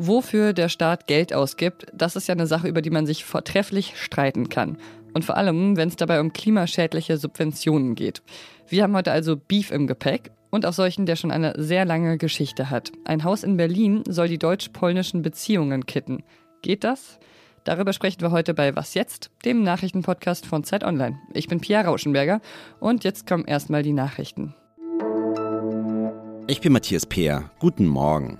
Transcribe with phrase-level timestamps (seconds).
[0.00, 3.94] Wofür der Staat Geld ausgibt, das ist ja eine Sache, über die man sich vortrefflich
[3.96, 4.78] streiten kann.
[5.12, 8.22] Und vor allem, wenn es dabei um klimaschädliche Subventionen geht.
[8.68, 12.16] Wir haben heute also Beef im Gepäck und auch solchen, der schon eine sehr lange
[12.16, 12.92] Geschichte hat.
[13.04, 16.22] Ein Haus in Berlin soll die deutsch-polnischen Beziehungen kitten.
[16.62, 17.18] Geht das?
[17.64, 21.18] Darüber sprechen wir heute bei Was jetzt, dem Nachrichtenpodcast von Zeit Online.
[21.34, 22.40] Ich bin Pia Rauschenberger
[22.78, 24.54] und jetzt kommen erstmal die Nachrichten.
[26.46, 27.50] Ich bin Matthias Peer.
[27.58, 28.38] Guten Morgen.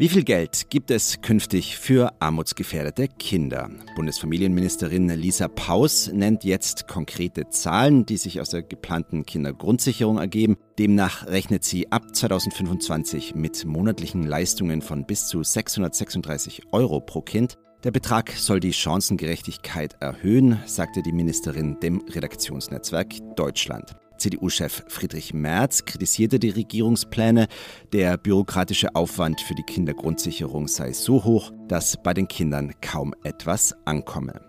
[0.00, 3.68] Wie viel Geld gibt es künftig für armutsgefährdete Kinder?
[3.96, 10.56] Bundesfamilienministerin Lisa Paus nennt jetzt konkrete Zahlen, die sich aus der geplanten Kindergrundsicherung ergeben.
[10.78, 17.58] Demnach rechnet sie ab 2025 mit monatlichen Leistungen von bis zu 636 Euro pro Kind.
[17.82, 23.96] Der Betrag soll die Chancengerechtigkeit erhöhen, sagte die Ministerin dem Redaktionsnetzwerk Deutschland.
[24.18, 27.48] CDU-Chef Friedrich Merz kritisierte die Regierungspläne.
[27.92, 33.74] Der bürokratische Aufwand für die Kindergrundsicherung sei so hoch, dass bei den Kindern kaum etwas
[33.84, 34.48] ankomme.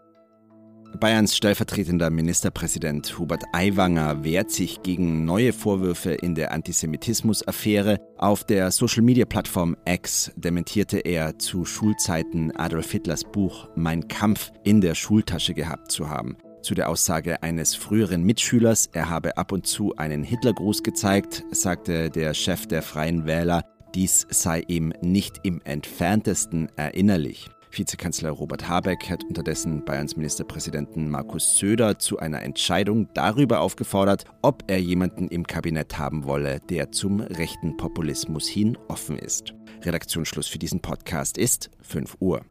[0.98, 8.00] Bayerns stellvertretender Ministerpräsident Hubert Aiwanger wehrt sich gegen neue Vorwürfe in der Antisemitismus-Affäre.
[8.18, 14.96] Auf der Social-Media-Plattform X dementierte er zu Schulzeiten Adolf Hitlers Buch Mein Kampf in der
[14.96, 16.38] Schultasche gehabt zu haben.
[16.62, 22.10] Zu der Aussage eines früheren Mitschülers, er habe ab und zu einen Hitlergruß gezeigt, sagte
[22.10, 23.64] der Chef der Freien Wähler,
[23.96, 27.50] dies sei ihm nicht im entferntesten erinnerlich.
[27.72, 34.64] Vizekanzler Robert Habeck hat unterdessen Bayerns Ministerpräsidenten Markus Söder zu einer Entscheidung darüber aufgefordert, ob
[34.68, 39.54] er jemanden im Kabinett haben wolle, der zum rechten Populismus hin offen ist.
[39.84, 42.42] Redaktionsschluss für diesen Podcast ist 5 Uhr.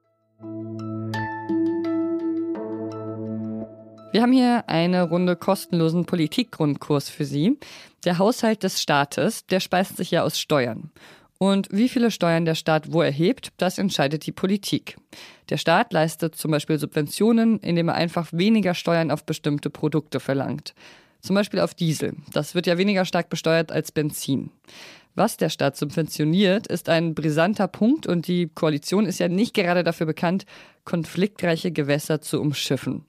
[4.19, 7.57] Wir haben hier eine Runde kostenlosen Politikgrundkurs für Sie.
[8.05, 10.91] Der Haushalt des Staates, der speist sich ja aus Steuern.
[11.39, 14.97] Und wie viele Steuern der Staat wo erhebt, das entscheidet die Politik.
[15.51, 20.75] Der Staat leistet zum Beispiel Subventionen, indem er einfach weniger Steuern auf bestimmte Produkte verlangt.
[21.21, 22.17] Zum Beispiel auf Diesel.
[22.33, 24.51] Das wird ja weniger stark besteuert als Benzin.
[25.15, 29.85] Was der Staat subventioniert, ist ein brisanter Punkt und die Koalition ist ja nicht gerade
[29.85, 30.45] dafür bekannt,
[30.85, 33.05] konfliktreiche Gewässer zu umschiffen.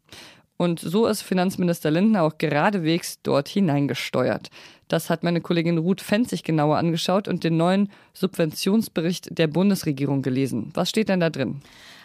[0.62, 4.50] Und so ist Finanzminister Lindner auch geradewegs dort hineingesteuert.
[4.90, 10.22] Das hat meine Kollegin Ruth Fenz sich genauer angeschaut und den neuen Subventionsbericht der Bundesregierung
[10.22, 10.72] gelesen.
[10.74, 11.62] Was steht denn da drin?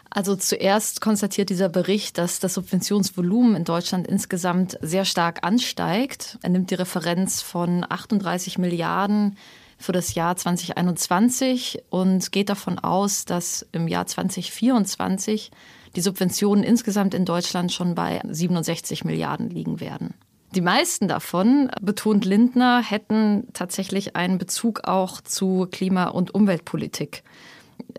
[0.09, 6.38] Also zuerst konstatiert dieser Bericht, dass das Subventionsvolumen in Deutschland insgesamt sehr stark ansteigt.
[6.42, 9.36] Er nimmt die Referenz von 38 Milliarden
[9.78, 15.50] für das Jahr 2021 und geht davon aus, dass im Jahr 2024
[15.97, 20.15] die Subventionen insgesamt in Deutschland schon bei 67 Milliarden liegen werden.
[20.55, 27.25] Die meisten davon, betont Lindner, hätten tatsächlich einen Bezug auch zu Klima- und Umweltpolitik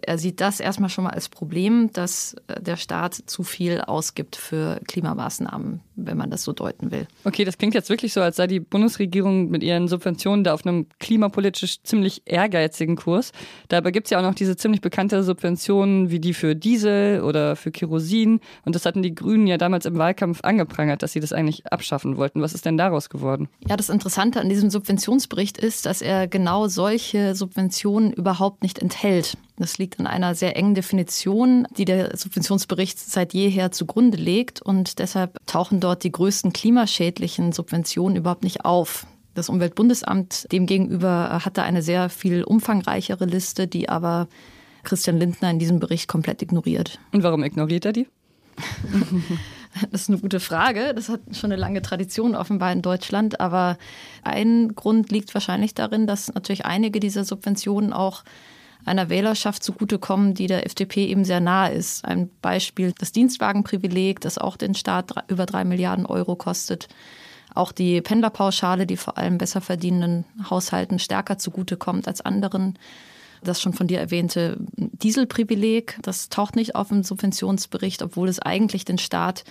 [0.02, 4.36] er sieht das erstmal schon mal als Problem, dass äh, der Staat zu viel ausgibt
[4.36, 7.08] für Klimamaßnahmen, wenn man das so deuten will.
[7.24, 10.66] Okay, das klingt jetzt wirklich so, als sei die Bundesregierung mit ihren Subventionen da auf
[10.66, 13.32] einem klimapolitisch ziemlich ehrgeizigen Kurs.
[13.68, 17.56] Dabei gibt es ja auch noch diese ziemlich bekannte Subventionen wie die für Diesel oder
[17.56, 18.40] für Kerosin.
[18.66, 22.18] Und das hatten die Grünen ja damals im Wahlkampf angeprangert, dass sie das eigentlich abschaffen
[22.18, 22.42] wollten.
[22.42, 23.48] Was ist denn daraus geworden?
[23.68, 29.38] Ja, das Interessante an diesem Subventionsbericht ist, dass er genau solche Subventionen überhaupt nicht enthält.
[29.58, 34.62] Das liegt an einer sehr engen Definition, die der Subventionsbericht seit jeher zugrunde legt.
[34.62, 39.06] Und deshalb tauchen dort die größten klimaschädlichen Subventionen überhaupt nicht auf.
[39.34, 44.28] Das Umweltbundesamt demgegenüber hat da eine sehr viel umfangreichere Liste, die aber
[44.84, 47.00] Christian Lindner in diesem Bericht komplett ignoriert.
[47.12, 48.08] Und warum ignoriert er die?
[49.92, 50.94] Das ist eine gute Frage.
[50.94, 53.42] Das hat schon eine lange Tradition offenbar in Deutschland.
[53.42, 53.78] Aber
[54.24, 58.24] ein Grund liegt wahrscheinlich darin, dass natürlich einige dieser Subventionen auch
[58.86, 62.06] einer Wählerschaft zugutekommen, die der FDP eben sehr nahe ist.
[62.06, 66.88] Ein Beispiel das Dienstwagenprivileg, das auch den Staat über drei Milliarden Euro kostet.
[67.54, 72.78] Auch die Pendlerpauschale, die vor allem besser verdienenden Haushalten stärker zugutekommt als anderen.
[73.44, 78.86] Das schon von dir erwähnte Dieselprivileg, das taucht nicht auf im Subventionsbericht, obwohl es eigentlich
[78.86, 79.44] den Staat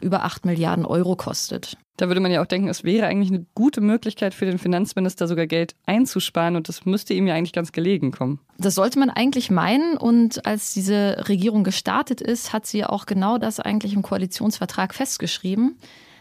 [0.00, 1.76] über 8 Milliarden Euro kostet.
[2.00, 5.28] Da würde man ja auch denken, es wäre eigentlich eine gute Möglichkeit für den Finanzminister,
[5.28, 8.40] sogar Geld einzusparen und das müsste ihm ja eigentlich ganz gelegen kommen.
[8.56, 13.36] Das sollte man eigentlich meinen und als diese Regierung gestartet ist, hat sie auch genau
[13.36, 15.76] das eigentlich im Koalitionsvertrag festgeschrieben.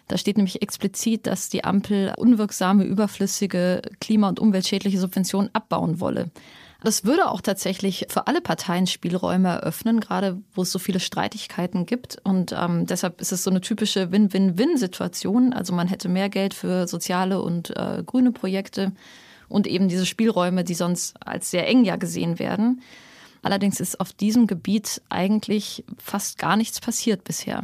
[0.10, 6.30] Da steht nämlich explizit, dass die Ampel unwirksame, überflüssige, klima- und umweltschädliche Subventionen abbauen wolle.
[6.82, 11.86] Das würde auch tatsächlich für alle Parteien Spielräume eröffnen, gerade wo es so viele Streitigkeiten
[11.86, 12.18] gibt.
[12.24, 15.52] Und ähm, deshalb ist es so eine typische Win-Win-Win-Situation.
[15.52, 18.94] Also man hätte mehr Geld für soziale und äh, grüne Projekte
[19.50, 22.82] und eben diese Spielräume, die sonst als sehr eng ja gesehen werden.
[23.42, 27.64] Allerdings ist auf diesem Gebiet eigentlich fast gar nichts passiert bisher.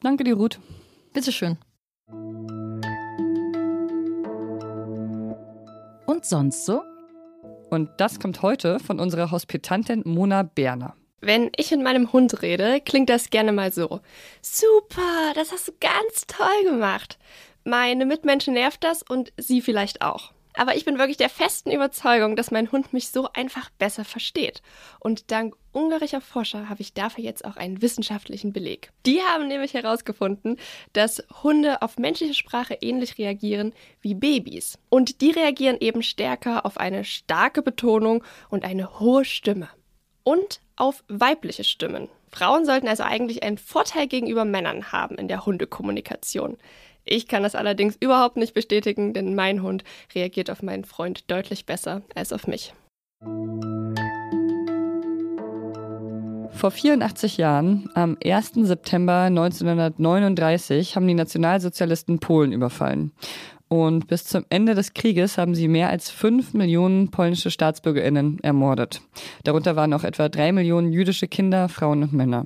[0.00, 0.60] Danke dir, Ruth.
[1.12, 1.58] Bitteschön.
[6.06, 6.82] Und sonst so?
[7.72, 10.94] Und das kommt heute von unserer Hospitantin Mona Berner.
[11.22, 14.00] Wenn ich mit meinem Hund rede, klingt das gerne mal so.
[14.42, 17.18] Super, das hast du ganz toll gemacht.
[17.64, 20.32] Meine Mitmenschen nervt das und sie vielleicht auch.
[20.54, 24.62] Aber ich bin wirklich der festen Überzeugung, dass mein Hund mich so einfach besser versteht.
[25.00, 28.90] Und dank ungarischer Forscher habe ich dafür jetzt auch einen wissenschaftlichen Beleg.
[29.06, 30.58] Die haben nämlich herausgefunden,
[30.92, 34.78] dass Hunde auf menschliche Sprache ähnlich reagieren wie Babys.
[34.90, 39.68] Und die reagieren eben stärker auf eine starke Betonung und eine hohe Stimme.
[40.24, 42.08] Und auf weibliche Stimmen.
[42.30, 46.56] Frauen sollten also eigentlich einen Vorteil gegenüber Männern haben in der Hundekommunikation.
[47.04, 49.84] Ich kann das allerdings überhaupt nicht bestätigen, denn mein Hund
[50.14, 52.74] reagiert auf meinen Freund deutlich besser als auf mich.
[56.52, 58.52] Vor 84 Jahren, am 1.
[58.54, 63.10] September 1939, haben die Nationalsozialisten Polen überfallen.
[63.68, 69.00] Und bis zum Ende des Krieges haben sie mehr als fünf Millionen polnische Staatsbürgerinnen ermordet.
[69.44, 72.44] Darunter waren auch etwa drei Millionen jüdische Kinder, Frauen und Männer.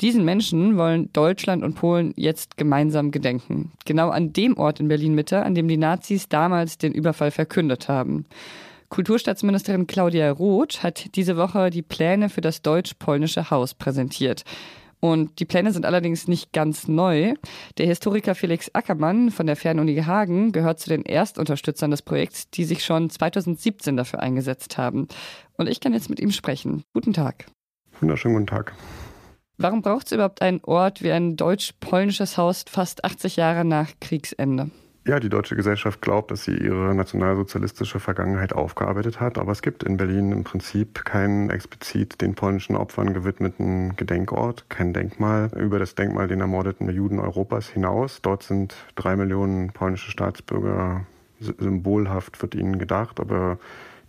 [0.00, 3.72] Diesen Menschen wollen Deutschland und Polen jetzt gemeinsam gedenken.
[3.84, 8.26] Genau an dem Ort in Berlin-Mitte, an dem die Nazis damals den Überfall verkündet haben.
[8.88, 14.44] Kulturstaatsministerin Claudia Roth hat diese Woche die Pläne für das deutsch-polnische Haus präsentiert.
[15.00, 17.34] Und die Pläne sind allerdings nicht ganz neu.
[17.76, 22.64] Der Historiker Felix Ackermann von der Fernuni Hagen gehört zu den Erstunterstützern des Projekts, die
[22.64, 25.06] sich schon 2017 dafür eingesetzt haben.
[25.56, 26.84] Und ich kann jetzt mit ihm sprechen.
[26.94, 27.46] Guten Tag.
[28.00, 28.72] Wunderschönen guten Tag.
[29.56, 34.70] Warum braucht es überhaupt einen Ort wie ein deutsch-polnisches Haus fast 80 Jahre nach Kriegsende?
[35.06, 39.82] Ja, die deutsche Gesellschaft glaubt, dass sie ihre nationalsozialistische Vergangenheit aufgearbeitet hat, aber es gibt
[39.82, 45.94] in Berlin im Prinzip keinen explizit den polnischen Opfern gewidmeten Gedenkort, kein Denkmal über das
[45.94, 48.22] Denkmal den ermordeten Juden Europas hinaus.
[48.22, 51.06] Dort sind drei Millionen polnische Staatsbürger
[51.38, 53.58] symbolhaft wird ihnen gedacht, aber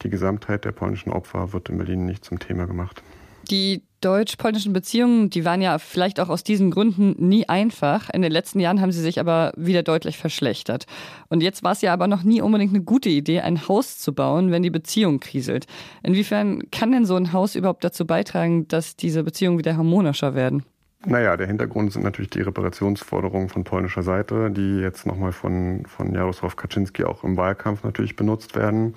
[0.02, 3.04] die Gesamtheit der polnischen Opfer wird in Berlin nicht zum Thema gemacht.
[3.50, 8.10] Die deutsch-polnischen Beziehungen, die waren ja vielleicht auch aus diesen Gründen nie einfach.
[8.10, 10.86] In den letzten Jahren haben sie sich aber wieder deutlich verschlechtert.
[11.30, 14.14] Und jetzt war es ja aber noch nie unbedingt eine gute Idee, ein Haus zu
[14.14, 15.66] bauen, wenn die Beziehung kriselt.
[16.04, 20.64] Inwiefern kann denn so ein Haus überhaupt dazu beitragen, dass diese Beziehungen wieder harmonischer werden?
[21.08, 26.12] Naja, der Hintergrund sind natürlich die Reparationsforderungen von polnischer Seite, die jetzt nochmal von, von
[26.12, 28.96] Jarosław Kaczynski auch im Wahlkampf natürlich benutzt werden.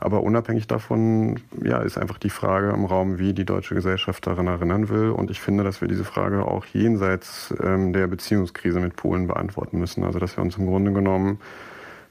[0.00, 4.46] Aber unabhängig davon, ja, ist einfach die Frage im Raum, wie die deutsche Gesellschaft daran
[4.46, 5.10] erinnern will.
[5.10, 9.78] Und ich finde, dass wir diese Frage auch jenseits ähm, der Beziehungskrise mit Polen beantworten
[9.78, 10.02] müssen.
[10.02, 11.38] Also, dass wir uns im Grunde genommen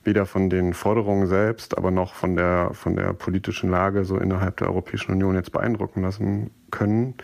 [0.04, 4.58] weder von den Forderungen selbst, aber noch von der, von der politischen Lage so innerhalb
[4.58, 7.16] der Europäischen Union jetzt beeindrucken lassen können,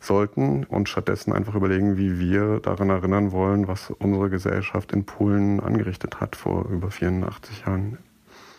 [0.00, 5.60] sollten und stattdessen einfach überlegen, wie wir daran erinnern wollen, was unsere Gesellschaft in Polen
[5.60, 7.98] angerichtet hat vor über 84 Jahren.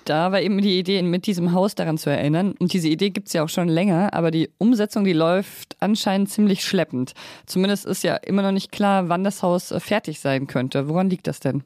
[0.05, 2.53] Da war eben die Idee, mit diesem Haus daran zu erinnern.
[2.59, 6.29] Und diese Idee gibt es ja auch schon länger, aber die Umsetzung, die läuft anscheinend
[6.29, 7.15] ziemlich schleppend.
[7.47, 10.87] Zumindest ist ja immer noch nicht klar, wann das Haus äh, fertig sein könnte.
[10.87, 11.63] Woran liegt das denn?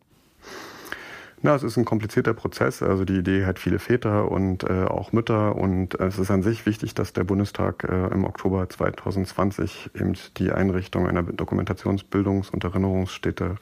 [1.42, 2.82] Na, es ist ein komplizierter Prozess.
[2.82, 5.58] Also die Idee hat viele Väter und äh, auch Mütter.
[5.58, 10.52] Und es ist an sich wichtig, dass der Bundestag äh, im Oktober 2020 eben die
[10.52, 13.58] Einrichtung einer Dokumentations-, Bildungs- und Erinnerungsstätte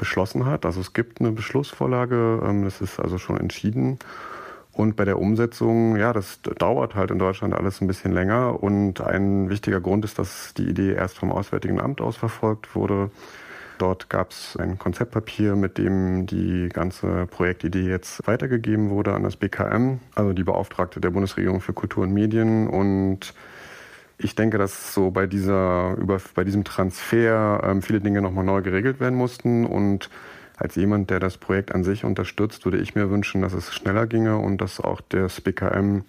[0.00, 0.66] beschlossen hat.
[0.66, 3.98] Also es gibt eine Beschlussvorlage, ähm, das ist also schon entschieden.
[4.72, 8.62] Und bei der Umsetzung, ja, das dauert halt in Deutschland alles ein bisschen länger.
[8.62, 13.10] Und ein wichtiger Grund ist, dass die Idee erst vom Auswärtigen Amt aus verfolgt wurde.
[13.78, 19.36] Dort gab es ein Konzeptpapier, mit dem die ganze Projektidee jetzt weitergegeben wurde an das
[19.36, 22.68] BKM, also die Beauftragte der Bundesregierung für Kultur und Medien.
[22.68, 23.34] Und
[24.22, 28.60] ich denke, dass so bei dieser, über, bei diesem Transfer ähm, viele Dinge nochmal neu
[28.62, 29.64] geregelt werden mussten.
[29.64, 30.10] Und
[30.56, 34.06] als jemand, der das Projekt an sich unterstützt, würde ich mir wünschen, dass es schneller
[34.06, 36.02] ginge und dass auch das BKM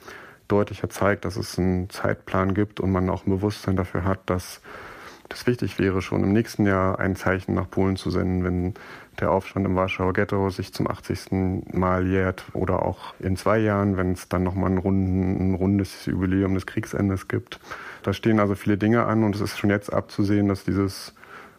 [0.50, 4.62] deutlicher zeigt, dass es einen Zeitplan gibt und man auch ein Bewusstsein dafür hat, dass
[5.31, 8.73] das wichtig wäre, schon im nächsten Jahr ein Zeichen nach Polen zu senden, wenn
[9.19, 11.73] der Aufstand im Warschauer Ghetto sich zum 80.
[11.73, 16.53] Mal jährt oder auch in zwei Jahren, wenn es dann nochmal ein, ein rundes Jubiläum
[16.53, 17.59] des Kriegsendes gibt.
[18.03, 21.13] Da stehen also viele Dinge an und es ist schon jetzt abzusehen, dass dieses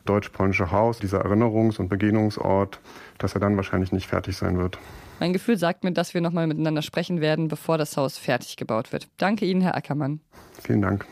[0.05, 2.81] deutsch-polnische Haus, dieser Erinnerungs- und Begegnungsort,
[3.19, 4.79] dass er dann wahrscheinlich nicht fertig sein wird.
[5.21, 8.93] Mein Gefühl sagt mir, dass wir nochmal miteinander sprechen werden, bevor das Haus fertig gebaut
[8.93, 9.09] wird.
[9.19, 10.21] Danke Ihnen, Herr Ackermann.
[10.61, 11.07] Vielen Dank.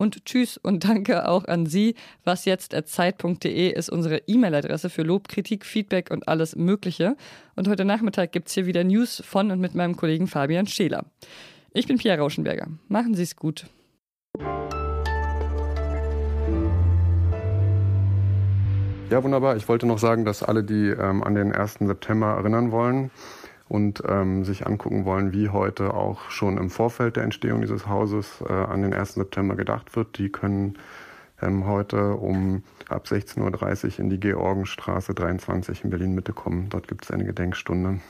[0.00, 1.94] Und tschüss und danke auch an Sie.
[2.24, 7.18] Was jetzt zeit.de ist unsere E-Mail-Adresse für Lob, Kritik, Feedback und alles Mögliche.
[7.54, 11.04] Und heute Nachmittag gibt es hier wieder News von und mit meinem Kollegen Fabian Scheler.
[11.74, 12.68] Ich bin Pia Rauschenberger.
[12.88, 13.66] Machen Sie es gut.
[19.10, 19.56] Ja, wunderbar.
[19.56, 21.74] Ich wollte noch sagen, dass alle, die ähm, an den 1.
[21.80, 23.10] September erinnern wollen
[23.70, 28.42] und ähm, sich angucken wollen, wie heute auch schon im Vorfeld der Entstehung dieses Hauses
[28.44, 29.14] äh, an den 1.
[29.14, 30.74] September gedacht wird, die können
[31.40, 36.68] ähm, heute um ab 16.30 Uhr in die Georgenstraße 23 in Berlin-Mitte kommen.
[36.68, 38.00] Dort gibt es eine Gedenkstunde.